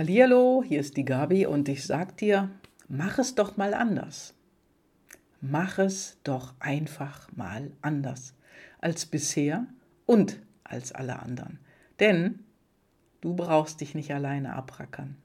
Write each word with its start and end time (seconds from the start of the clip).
Hallihallo, 0.00 0.64
hier 0.66 0.80
ist 0.80 0.96
die 0.96 1.04
Gabi 1.04 1.44
und 1.44 1.68
ich 1.68 1.84
sag 1.84 2.16
dir, 2.16 2.48
mach 2.88 3.18
es 3.18 3.34
doch 3.34 3.58
mal 3.58 3.74
anders. 3.74 4.32
Mach 5.42 5.78
es 5.78 6.16
doch 6.24 6.54
einfach 6.58 7.28
mal 7.36 7.70
anders 7.82 8.32
als 8.80 9.04
bisher 9.04 9.66
und 10.06 10.38
als 10.64 10.92
alle 10.92 11.18
anderen. 11.18 11.58
Denn 11.98 12.38
du 13.20 13.36
brauchst 13.36 13.82
dich 13.82 13.94
nicht 13.94 14.10
alleine 14.14 14.54
abrackern. 14.54 15.16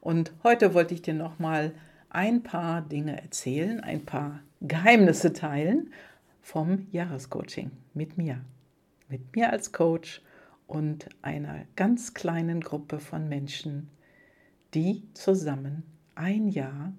Und 0.00 0.32
heute 0.44 0.72
wollte 0.72 0.94
ich 0.94 1.02
dir 1.02 1.12
noch 1.12 1.38
mal 1.38 1.74
ein 2.08 2.42
paar 2.42 2.80
Dinge 2.80 3.20
erzählen, 3.20 3.80
ein 3.80 4.06
paar 4.06 4.40
Geheimnisse 4.62 5.34
teilen 5.34 5.92
vom 6.40 6.86
Jahrescoaching 6.90 7.70
mit 7.92 8.16
mir. 8.16 8.40
Mit 9.10 9.36
mir 9.36 9.52
als 9.52 9.72
Coach 9.72 10.22
und 10.70 11.08
einer 11.20 11.64
ganz 11.74 12.14
kleinen 12.14 12.60
Gruppe 12.60 13.00
von 13.00 13.28
Menschen, 13.28 13.88
die 14.72 15.02
zusammen 15.14 15.82
ein 16.14 16.46
Jahr 16.46 16.92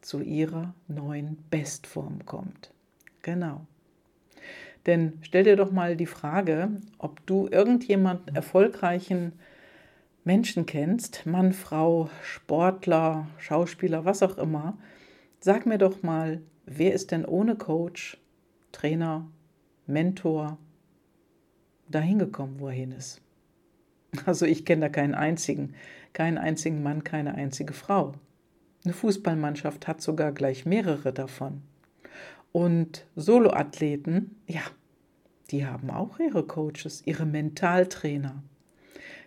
zu 0.00 0.20
ihrer 0.20 0.74
neuen 0.86 1.38
Bestform 1.50 2.24
kommt. 2.24 2.72
Genau. 3.22 3.66
Denn 4.86 5.18
stell 5.22 5.42
dir 5.42 5.56
doch 5.56 5.72
mal 5.72 5.96
die 5.96 6.06
Frage, 6.06 6.70
ob 6.98 7.26
du 7.26 7.48
irgendjemanden 7.50 8.36
erfolgreichen 8.36 9.32
Menschen 10.22 10.64
kennst, 10.64 11.26
Mann, 11.26 11.52
Frau, 11.52 12.10
Sportler, 12.22 13.26
Schauspieler, 13.38 14.04
was 14.04 14.22
auch 14.22 14.38
immer. 14.38 14.78
Sag 15.40 15.66
mir 15.66 15.78
doch 15.78 16.04
mal, 16.04 16.42
wer 16.64 16.94
ist 16.94 17.10
denn 17.10 17.24
ohne 17.24 17.56
Coach, 17.56 18.18
Trainer, 18.70 19.26
Mentor, 19.86 20.58
dahin 21.90 22.18
gekommen, 22.18 22.56
wo 22.58 22.68
er 22.68 22.74
hin 22.74 22.92
ist. 22.92 23.20
Also 24.26 24.46
ich 24.46 24.64
kenne 24.64 24.82
da 24.82 24.88
keinen 24.88 25.14
einzigen, 25.14 25.74
keinen 26.12 26.38
einzigen 26.38 26.82
Mann, 26.82 27.04
keine 27.04 27.34
einzige 27.34 27.74
Frau. 27.74 28.14
Eine 28.84 28.94
Fußballmannschaft 28.94 29.86
hat 29.86 30.00
sogar 30.00 30.32
gleich 30.32 30.64
mehrere 30.64 31.12
davon. 31.12 31.62
Und 32.52 33.06
Soloathleten, 33.16 34.36
ja, 34.46 34.62
die 35.50 35.66
haben 35.66 35.90
auch 35.90 36.18
ihre 36.18 36.44
Coaches, 36.44 37.02
ihre 37.04 37.26
Mentaltrainer. 37.26 38.42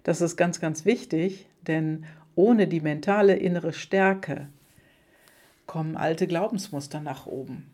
Das 0.03 0.21
ist 0.21 0.35
ganz, 0.35 0.59
ganz 0.59 0.85
wichtig, 0.85 1.47
denn 1.67 2.05
ohne 2.35 2.67
die 2.67 2.81
mentale 2.81 3.35
innere 3.35 3.73
Stärke 3.73 4.47
kommen 5.67 5.95
alte 5.95 6.27
Glaubensmuster 6.27 7.01
nach 7.01 7.27
oben, 7.27 7.71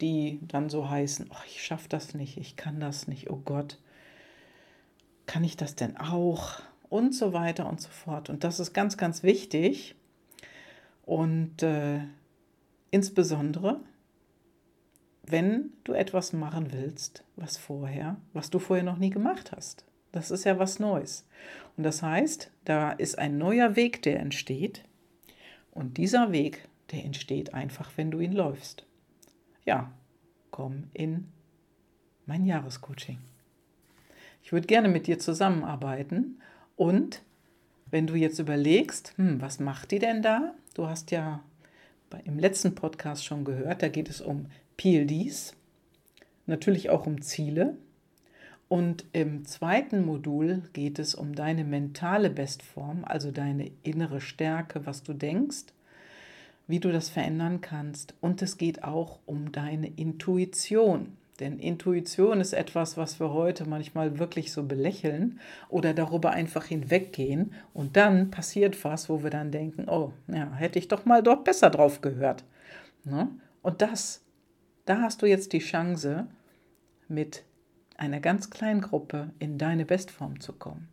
die 0.00 0.40
dann 0.48 0.68
so 0.68 0.90
heißen, 0.90 1.30
oh, 1.30 1.42
ich 1.46 1.62
schaffe 1.62 1.88
das 1.88 2.14
nicht, 2.14 2.38
ich 2.38 2.56
kann 2.56 2.80
das 2.80 3.06
nicht, 3.06 3.30
oh 3.30 3.40
Gott, 3.44 3.78
kann 5.30 5.44
ich 5.44 5.56
das 5.56 5.76
denn 5.76 5.96
auch? 5.96 6.60
Und 6.88 7.14
so 7.14 7.32
weiter 7.32 7.68
und 7.68 7.80
so 7.80 7.88
fort. 7.88 8.30
Und 8.30 8.42
das 8.42 8.58
ist 8.58 8.72
ganz, 8.72 8.96
ganz 8.96 9.22
wichtig. 9.22 9.94
Und 11.06 11.62
äh, 11.62 12.00
insbesondere, 12.90 13.78
wenn 15.22 15.72
du 15.84 15.92
etwas 15.92 16.32
machen 16.32 16.72
willst, 16.72 17.22
was 17.36 17.56
vorher, 17.56 18.16
was 18.32 18.50
du 18.50 18.58
vorher 18.58 18.84
noch 18.84 18.96
nie 18.96 19.10
gemacht 19.10 19.52
hast. 19.52 19.84
Das 20.10 20.32
ist 20.32 20.42
ja 20.42 20.58
was 20.58 20.80
Neues. 20.80 21.28
Und 21.76 21.84
das 21.84 22.02
heißt, 22.02 22.50
da 22.64 22.90
ist 22.90 23.16
ein 23.16 23.38
neuer 23.38 23.76
Weg, 23.76 24.02
der 24.02 24.18
entsteht. 24.18 24.82
Und 25.70 25.96
dieser 25.96 26.32
Weg, 26.32 26.68
der 26.90 27.04
entsteht 27.04 27.54
einfach, 27.54 27.92
wenn 27.94 28.10
du 28.10 28.18
ihn 28.18 28.32
läufst. 28.32 28.84
Ja, 29.64 29.92
komm 30.50 30.90
in 30.92 31.28
mein 32.26 32.44
Jahrescoaching. 32.46 33.29
Ich 34.50 34.52
würde 34.52 34.66
gerne 34.66 34.88
mit 34.88 35.06
dir 35.06 35.20
zusammenarbeiten. 35.20 36.40
Und 36.74 37.22
wenn 37.88 38.08
du 38.08 38.16
jetzt 38.16 38.40
überlegst, 38.40 39.12
hm, 39.16 39.40
was 39.40 39.60
macht 39.60 39.92
die 39.92 40.00
denn 40.00 40.22
da? 40.22 40.54
Du 40.74 40.88
hast 40.88 41.12
ja 41.12 41.44
im 42.24 42.36
letzten 42.36 42.74
Podcast 42.74 43.24
schon 43.24 43.44
gehört, 43.44 43.80
da 43.80 43.86
geht 43.86 44.10
es 44.10 44.20
um 44.20 44.46
PLDs, 44.76 45.54
natürlich 46.46 46.90
auch 46.90 47.06
um 47.06 47.22
Ziele. 47.22 47.76
Und 48.66 49.04
im 49.12 49.44
zweiten 49.44 50.04
Modul 50.04 50.62
geht 50.72 50.98
es 50.98 51.14
um 51.14 51.36
deine 51.36 51.62
mentale 51.62 52.28
Bestform, 52.28 53.04
also 53.04 53.30
deine 53.30 53.70
innere 53.84 54.20
Stärke, 54.20 54.84
was 54.84 55.04
du 55.04 55.12
denkst, 55.12 55.66
wie 56.66 56.80
du 56.80 56.90
das 56.90 57.08
verändern 57.08 57.60
kannst. 57.60 58.14
Und 58.20 58.42
es 58.42 58.58
geht 58.58 58.82
auch 58.82 59.20
um 59.26 59.52
deine 59.52 59.86
Intuition. 59.86 61.16
Denn 61.40 61.58
Intuition 61.58 62.40
ist 62.40 62.52
etwas, 62.52 62.96
was 62.96 63.18
wir 63.18 63.32
heute 63.32 63.68
manchmal 63.68 64.18
wirklich 64.18 64.52
so 64.52 64.62
belächeln 64.62 65.40
oder 65.70 65.94
darüber 65.94 66.30
einfach 66.30 66.66
hinweggehen. 66.66 67.54
Und 67.72 67.96
dann 67.96 68.30
passiert 68.30 68.84
was, 68.84 69.08
wo 69.08 69.22
wir 69.22 69.30
dann 69.30 69.50
denken, 69.50 69.88
oh, 69.88 70.12
ja, 70.28 70.52
hätte 70.52 70.78
ich 70.78 70.88
doch 70.88 71.06
mal 71.06 71.22
dort 71.22 71.44
besser 71.44 71.70
drauf 71.70 72.02
gehört. 72.02 72.44
Ne? 73.04 73.28
Und 73.62 73.80
das, 73.80 74.22
da 74.84 75.00
hast 75.00 75.22
du 75.22 75.26
jetzt 75.26 75.54
die 75.54 75.60
Chance, 75.60 76.26
mit 77.08 77.42
einer 77.96 78.20
ganz 78.20 78.50
kleinen 78.50 78.80
Gruppe 78.80 79.30
in 79.38 79.58
deine 79.58 79.84
Bestform 79.84 80.40
zu 80.40 80.52
kommen. 80.52 80.88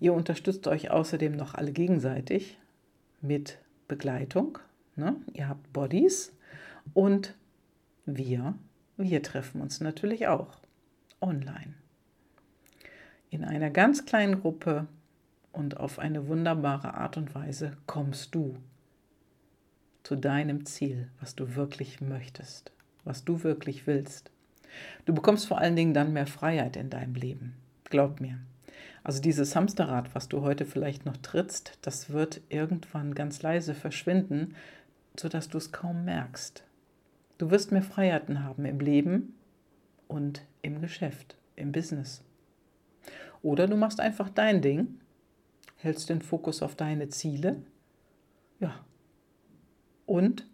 Ihr 0.00 0.14
unterstützt 0.14 0.66
euch 0.66 0.90
außerdem 0.90 1.36
noch 1.36 1.54
alle 1.54 1.72
gegenseitig 1.72 2.58
mit 3.20 3.58
Begleitung. 3.86 4.58
Ne? 4.96 5.16
Ihr 5.34 5.48
habt 5.48 5.72
Bodies 5.72 6.32
und 6.94 7.34
wir 8.06 8.54
wir 9.00 9.22
treffen 9.22 9.60
uns 9.60 9.80
natürlich 9.80 10.28
auch 10.28 10.58
online. 11.20 11.74
In 13.30 13.44
einer 13.44 13.70
ganz 13.70 14.04
kleinen 14.04 14.40
Gruppe 14.40 14.86
und 15.52 15.78
auf 15.78 15.98
eine 15.98 16.26
wunderbare 16.28 16.94
Art 16.94 17.16
und 17.16 17.34
Weise 17.34 17.76
kommst 17.86 18.34
du 18.34 18.56
zu 20.02 20.16
deinem 20.16 20.66
Ziel, 20.66 21.08
was 21.20 21.34
du 21.34 21.54
wirklich 21.54 22.00
möchtest, 22.00 22.72
was 23.04 23.24
du 23.24 23.42
wirklich 23.42 23.86
willst. 23.86 24.30
Du 25.04 25.14
bekommst 25.14 25.46
vor 25.46 25.58
allen 25.58 25.76
Dingen 25.76 25.94
dann 25.94 26.12
mehr 26.12 26.26
Freiheit 26.26 26.76
in 26.76 26.90
deinem 26.90 27.14
Leben. 27.14 27.54
Glaub 27.84 28.20
mir. 28.20 28.38
Also 29.02 29.20
dieses 29.20 29.56
Hamsterrad, 29.56 30.14
was 30.14 30.28
du 30.28 30.42
heute 30.42 30.66
vielleicht 30.66 31.06
noch 31.06 31.16
trittst, 31.16 31.78
das 31.82 32.10
wird 32.10 32.40
irgendwann 32.48 33.14
ganz 33.14 33.42
leise 33.42 33.74
verschwinden, 33.74 34.54
sodass 35.18 35.48
du 35.48 35.58
es 35.58 35.72
kaum 35.72 36.04
merkst. 36.04 36.64
Du 37.40 37.50
wirst 37.50 37.72
mehr 37.72 37.82
Freiheiten 37.82 38.44
haben 38.44 38.66
im 38.66 38.80
Leben 38.80 39.34
und 40.08 40.42
im 40.60 40.82
Geschäft, 40.82 41.38
im 41.56 41.72
Business. 41.72 42.22
Oder 43.40 43.66
du 43.66 43.76
machst 43.76 43.98
einfach 43.98 44.28
dein 44.28 44.60
Ding, 44.60 45.00
hältst 45.76 46.10
den 46.10 46.20
Fokus 46.20 46.60
auf 46.62 46.76
deine 46.76 47.08
Ziele, 47.08 47.62
ja. 48.58 48.84
Und 50.04 50.46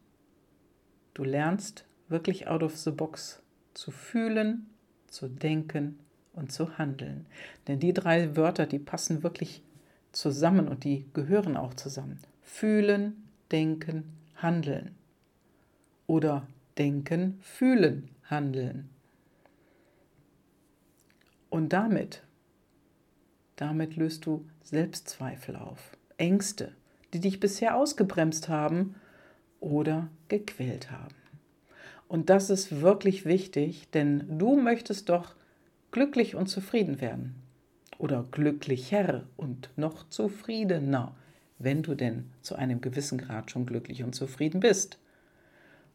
du 1.15 1.25
lernst 1.25 1.87
wirklich 2.07 2.47
out 2.47 2.63
of 2.63 2.77
the 2.77 2.93
box 2.93 3.43
zu 3.75 3.91
fühlen, 3.91 4.71
zu 5.09 5.27
denken 5.27 5.99
und 6.35 6.53
zu 6.53 6.79
handeln. 6.79 7.27
Denn 7.67 7.81
die 7.81 7.95
drei 7.95 8.37
Wörter, 8.37 8.65
die 8.65 8.79
passen 8.79 9.25
wirklich 9.25 9.61
zusammen 10.13 10.69
und 10.69 10.85
die 10.85 11.05
gehören 11.15 11.57
auch 11.57 11.75
zusammen. 11.75 12.21
Fühlen, 12.43 13.25
denken, 13.51 14.05
handeln. 14.37 14.95
Oder 16.07 16.47
denken, 16.79 17.39
fühlen, 17.41 18.09
handeln. 18.25 18.91
Und 21.49 21.73
damit, 21.73 22.23
damit 23.57 23.97
löst 23.97 24.27
du 24.27 24.47
Selbstzweifel 24.63 25.57
auf, 25.57 25.97
Ängste, 26.19 26.73
die 27.13 27.21
dich 27.21 27.41
bisher 27.41 27.77
ausgebremst 27.77 28.49
haben 28.49 28.97
oder 29.61 30.09
gequält 30.29 30.91
haben. 30.91 31.15
Und 32.09 32.31
das 32.31 32.51
ist 32.51 32.81
wirklich 32.81 33.25
wichtig, 33.25 33.91
denn 33.91 34.39
du 34.39 34.57
möchtest 34.57 35.09
doch 35.09 35.35
glücklich 35.91 36.35
und 36.35 36.47
zufrieden 36.47 37.01
werden. 37.01 37.37
Oder 37.99 38.25
glücklicher 38.31 39.25
und 39.37 39.71
noch 39.77 40.09
zufriedener, 40.09 41.17
wenn 41.59 41.83
du 41.83 41.95
denn 41.95 42.31
zu 42.43 42.55
einem 42.55 42.81
gewissen 42.81 43.19
Grad 43.19 43.51
schon 43.51 43.65
glücklich 43.67 44.05
und 44.05 44.15
zufrieden 44.15 44.61
bist. 44.61 44.99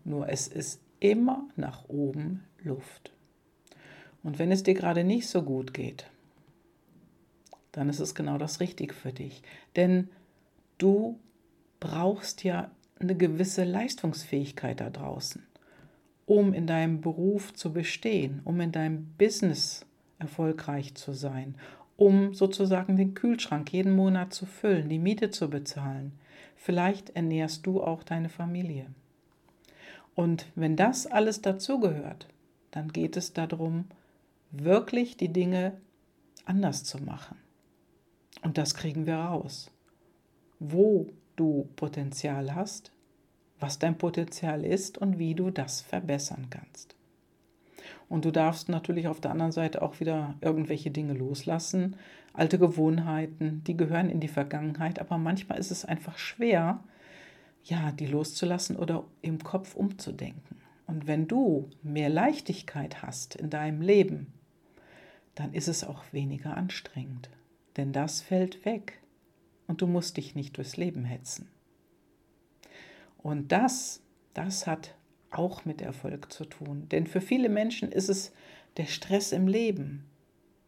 Nur 0.03 0.29
es 0.29 0.47
ist 0.47 0.81
immer 0.99 1.47
nach 1.55 1.87
oben 1.89 2.43
Luft. 2.63 3.11
Und 4.23 4.39
wenn 4.39 4.51
es 4.51 4.63
dir 4.63 4.73
gerade 4.73 5.03
nicht 5.03 5.27
so 5.27 5.41
gut 5.41 5.73
geht, 5.73 6.05
dann 7.71 7.89
ist 7.89 7.99
es 7.99 8.15
genau 8.15 8.37
das 8.37 8.59
Richtige 8.59 8.93
für 8.93 9.13
dich. 9.13 9.41
Denn 9.75 10.09
du 10.77 11.19
brauchst 11.79 12.43
ja 12.43 12.69
eine 12.99 13.15
gewisse 13.15 13.63
Leistungsfähigkeit 13.63 14.79
da 14.79 14.89
draußen, 14.89 15.43
um 16.25 16.53
in 16.53 16.67
deinem 16.67 17.01
Beruf 17.01 17.53
zu 17.53 17.73
bestehen, 17.73 18.41
um 18.43 18.59
in 18.61 18.71
deinem 18.71 19.07
Business 19.17 19.85
erfolgreich 20.19 20.93
zu 20.95 21.13
sein, 21.13 21.55
um 21.97 22.33
sozusagen 22.33 22.97
den 22.97 23.15
Kühlschrank 23.15 23.73
jeden 23.73 23.95
Monat 23.95 24.33
zu 24.33 24.45
füllen, 24.45 24.89
die 24.89 24.99
Miete 24.99 25.31
zu 25.31 25.49
bezahlen. 25.49 26.13
Vielleicht 26.55 27.11
ernährst 27.11 27.65
du 27.65 27.81
auch 27.81 28.03
deine 28.03 28.29
Familie. 28.29 28.85
Und 30.15 30.45
wenn 30.55 30.75
das 30.75 31.07
alles 31.07 31.41
dazugehört, 31.41 32.27
dann 32.71 32.89
geht 32.89 33.17
es 33.17 33.33
darum, 33.33 33.85
wirklich 34.51 35.17
die 35.17 35.31
Dinge 35.31 35.79
anders 36.45 36.83
zu 36.83 36.97
machen. 36.99 37.37
Und 38.43 38.57
das 38.57 38.75
kriegen 38.75 39.05
wir 39.05 39.15
raus. 39.15 39.71
wo 40.61 41.07
du 41.35 41.67
Potenzial 41.75 42.53
hast, 42.53 42.91
was 43.59 43.79
dein 43.79 43.97
Potenzial 43.97 44.63
ist 44.63 44.97
und 44.99 45.17
wie 45.17 45.33
du 45.33 45.49
das 45.49 45.81
verbessern 45.81 46.47
kannst. 46.51 46.95
Und 48.07 48.25
du 48.25 48.31
darfst 48.31 48.69
natürlich 48.69 49.07
auf 49.07 49.19
der 49.19 49.31
anderen 49.31 49.51
Seite 49.51 49.81
auch 49.81 49.99
wieder 49.99 50.35
irgendwelche 50.41 50.91
Dinge 50.91 51.13
loslassen, 51.13 51.95
alte 52.33 52.59
Gewohnheiten, 52.59 53.63
die 53.65 53.75
gehören 53.75 54.09
in 54.09 54.19
die 54.19 54.27
Vergangenheit, 54.27 54.99
aber 54.99 55.17
manchmal 55.17 55.57
ist 55.57 55.71
es 55.71 55.83
einfach 55.83 56.17
schwer, 56.19 56.83
ja, 57.63 57.91
die 57.91 58.07
loszulassen 58.07 58.75
oder 58.75 59.05
im 59.21 59.43
Kopf 59.43 59.75
umzudenken. 59.75 60.61
Und 60.87 61.07
wenn 61.07 61.27
du 61.27 61.69
mehr 61.83 62.09
Leichtigkeit 62.09 63.01
hast 63.01 63.35
in 63.35 63.49
deinem 63.49 63.81
Leben, 63.81 64.33
dann 65.35 65.53
ist 65.53 65.67
es 65.67 65.83
auch 65.83 66.03
weniger 66.11 66.57
anstrengend, 66.57 67.29
denn 67.77 67.93
das 67.93 68.21
fällt 68.21 68.65
weg 68.65 68.99
und 69.67 69.81
du 69.81 69.87
musst 69.87 70.17
dich 70.17 70.35
nicht 70.35 70.57
durchs 70.57 70.75
Leben 70.75 71.05
hetzen. 71.05 71.49
Und 73.17 73.51
das, 73.51 74.01
das 74.33 74.67
hat 74.67 74.95
auch 75.29 75.63
mit 75.63 75.81
Erfolg 75.81 76.33
zu 76.33 76.43
tun, 76.43 76.89
denn 76.89 77.07
für 77.07 77.21
viele 77.21 77.47
Menschen 77.47 77.91
ist 77.91 78.09
es 78.09 78.33
der 78.77 78.87
Stress 78.87 79.31
im 79.31 79.47
Leben, 79.47 80.05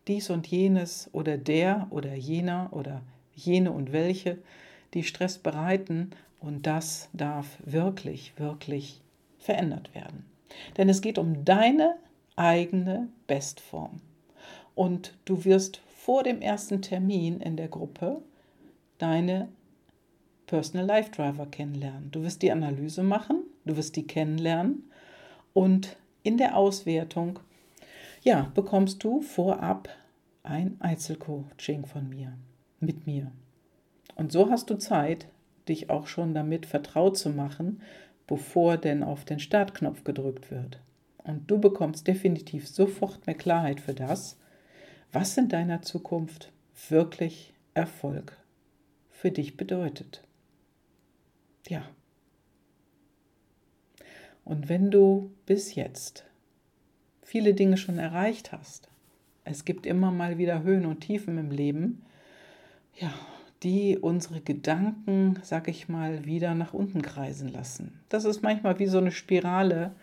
dies 0.07 0.29
und 0.29 0.47
jenes 0.47 1.09
oder 1.11 1.37
der 1.37 1.87
oder 1.89 2.13
jener 2.13 2.69
oder 2.71 3.01
jene 3.33 3.71
und 3.71 3.91
welche, 3.91 4.37
die 4.93 5.03
Stress 5.03 5.37
bereiten 5.37 6.11
und 6.43 6.67
das 6.67 7.09
darf 7.13 7.57
wirklich, 7.65 8.33
wirklich 8.37 9.01
verändert 9.39 9.95
werden. 9.95 10.25
Denn 10.77 10.89
es 10.89 11.01
geht 11.01 11.17
um 11.17 11.45
deine 11.45 11.95
eigene 12.35 13.07
Bestform. 13.27 14.01
Und 14.75 15.15
du 15.25 15.45
wirst 15.45 15.81
vor 15.95 16.23
dem 16.23 16.41
ersten 16.41 16.81
Termin 16.81 17.39
in 17.39 17.55
der 17.55 17.69
Gruppe 17.69 18.21
deine 18.97 19.47
Personal 20.45 20.85
Life 20.85 21.11
Driver 21.11 21.45
kennenlernen. 21.45 22.11
Du 22.11 22.23
wirst 22.23 22.41
die 22.41 22.51
Analyse 22.51 23.03
machen, 23.03 23.43
du 23.65 23.77
wirst 23.77 23.95
die 23.95 24.05
kennenlernen 24.05 24.83
und 25.53 25.95
in 26.23 26.37
der 26.37 26.57
Auswertung 26.57 27.39
ja, 28.21 28.51
bekommst 28.53 29.03
du 29.03 29.21
vorab 29.21 29.89
ein 30.43 30.77
Einzelcoaching 30.79 31.85
von 31.85 32.09
mir, 32.09 32.33
mit 32.79 33.07
mir. 33.07 33.31
Und 34.15 34.31
so 34.31 34.49
hast 34.49 34.69
du 34.69 34.77
Zeit, 34.77 35.27
dich 35.69 35.89
auch 35.89 36.07
schon 36.07 36.33
damit 36.33 36.65
vertraut 36.65 37.17
zu 37.17 37.29
machen, 37.29 37.81
bevor 38.27 38.77
denn 38.77 39.03
auf 39.03 39.25
den 39.25 39.39
Startknopf 39.39 40.03
gedrückt 40.03 40.51
wird. 40.51 40.79
Und 41.17 41.49
du 41.49 41.59
bekommst 41.59 42.07
definitiv 42.07 42.67
sofort 42.67 43.25
mehr 43.27 43.35
Klarheit 43.35 43.79
für 43.79 43.93
das, 43.93 44.37
was 45.11 45.37
in 45.37 45.47
deiner 45.47 45.81
Zukunft 45.81 46.51
wirklich 46.89 47.53
Erfolg 47.73 48.37
für 49.09 49.31
dich 49.31 49.55
bedeutet. 49.55 50.23
Ja. 51.67 51.83
Und 54.43 54.67
wenn 54.67 54.91
du 54.91 55.31
bis 55.45 55.75
jetzt 55.75 56.25
viele 57.21 57.53
Dinge 57.53 57.77
schon 57.77 57.99
erreicht 57.99 58.51
hast, 58.51 58.89
es 59.45 59.65
gibt 59.65 59.85
immer 59.85 60.11
mal 60.11 60.37
wieder 60.37 60.63
Höhen 60.63 60.85
und 60.85 61.01
Tiefen 61.01 61.37
im 61.37 61.51
Leben, 61.51 62.03
ja, 62.95 63.13
die 63.63 63.97
unsere 63.97 64.41
Gedanken, 64.41 65.39
sag 65.43 65.67
ich 65.67 65.87
mal, 65.87 66.25
wieder 66.25 66.55
nach 66.55 66.73
unten 66.73 67.01
kreisen 67.01 67.47
lassen. 67.47 67.99
Das 68.09 68.25
ist 68.25 68.41
manchmal 68.41 68.79
wie 68.79 68.87
so 68.87 68.97
eine 68.97 69.11
Spirale. 69.11 69.93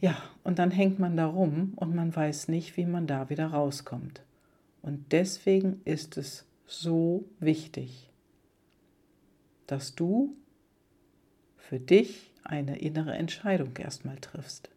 Ja, 0.00 0.16
und 0.44 0.58
dann 0.58 0.70
hängt 0.70 0.98
man 0.98 1.16
da 1.16 1.26
rum 1.26 1.72
und 1.76 1.94
man 1.94 2.14
weiß 2.14 2.48
nicht, 2.48 2.76
wie 2.76 2.86
man 2.86 3.06
da 3.06 3.30
wieder 3.30 3.48
rauskommt. 3.48 4.22
Und 4.82 5.12
deswegen 5.12 5.80
ist 5.84 6.16
es 6.16 6.46
so 6.66 7.24
wichtig, 7.40 8.10
dass 9.66 9.94
du 9.94 10.34
für 11.56 11.80
dich 11.80 12.32
eine 12.44 12.78
innere 12.78 13.14
Entscheidung 13.14 13.76
erstmal 13.76 14.16
triffst, 14.16 14.70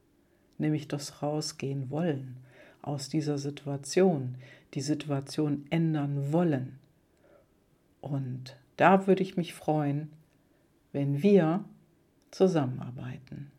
nämlich 0.57 0.88
das 0.88 1.22
Rausgehen 1.22 1.89
wollen 1.89 2.38
aus 2.81 3.10
dieser 3.10 3.38
Situation, 3.38 4.36
die 4.74 4.81
Situation 4.81 5.66
ändern 5.69 6.34
wollen. 6.34 6.81
Und 8.01 8.57
da 8.77 9.07
würde 9.07 9.24
ich 9.24 9.38
mich 9.38 9.53
freuen, 9.53 10.12
wenn 10.92 11.24
wir 11.24 11.63
zusammenarbeiten. 12.31 13.51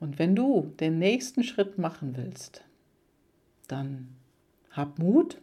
Und 0.00 0.18
wenn 0.18 0.36
du 0.36 0.72
den 0.78 0.98
nächsten 0.98 1.42
Schritt 1.42 1.78
machen 1.78 2.16
willst, 2.16 2.64
dann 3.66 4.08
hab 4.70 4.98
Mut 4.98 5.40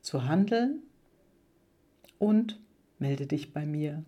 zu 0.00 0.26
handeln 0.26 0.82
und 2.18 2.58
melde 2.98 3.26
dich 3.26 3.52
bei 3.52 3.64
mir. 3.64 4.02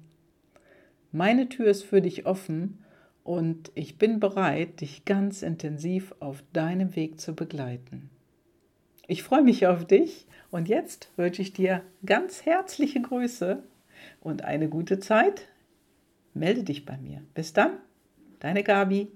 Meine 1.12 1.48
Tür 1.48 1.66
ist 1.66 1.84
für 1.84 2.02
dich 2.02 2.26
offen 2.26 2.84
und 3.22 3.70
ich 3.74 3.98
bin 3.98 4.20
bereit, 4.20 4.80
dich 4.80 5.04
ganz 5.04 5.42
intensiv 5.42 6.14
auf 6.20 6.42
deinem 6.52 6.96
Weg 6.96 7.20
zu 7.20 7.34
begleiten. 7.34 8.10
Ich 9.08 9.22
freue 9.22 9.42
mich 9.42 9.66
auf 9.66 9.84
dich 9.84 10.26
und 10.50 10.68
jetzt 10.68 11.10
wünsche 11.16 11.42
ich 11.42 11.52
dir 11.52 11.82
ganz 12.04 12.44
herzliche 12.44 13.00
Grüße 13.00 13.62
und 14.20 14.42
eine 14.42 14.68
gute 14.68 14.98
Zeit. 14.98 15.48
Melde 16.34 16.64
dich 16.64 16.84
bei 16.84 16.96
mir. 16.96 17.22
Bis 17.34 17.52
dann, 17.52 17.78
deine 18.40 18.64
Gabi. 18.64 19.08